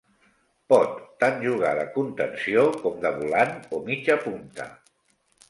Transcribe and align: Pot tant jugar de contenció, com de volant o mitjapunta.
Pot 0.71 0.95
tant 1.23 1.37
jugar 1.43 1.73
de 1.81 1.83
contenció, 1.97 2.65
com 2.87 2.99
de 3.05 3.13
volant 3.21 3.55
o 3.79 3.83
mitjapunta. 3.93 4.69